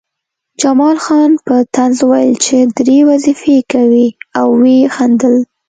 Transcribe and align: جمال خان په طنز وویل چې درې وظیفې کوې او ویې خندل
جمال 0.61 0.97
خان 1.05 1.31
په 1.45 1.55
طنز 1.75 1.97
وویل 2.03 2.35
چې 2.45 2.57
درې 2.77 2.97
وظیفې 3.09 3.57
کوې 3.71 4.07
او 4.39 4.47
ویې 4.61 4.89
خندل 4.95 5.35